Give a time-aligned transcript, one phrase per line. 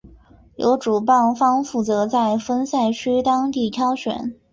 [0.55, 4.33] 由主办方负责在分赛区当地挑选。